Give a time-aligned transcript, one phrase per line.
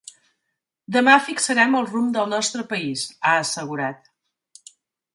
[0.95, 4.13] Demà fixarem el rumb del nostre país, ha assegurat.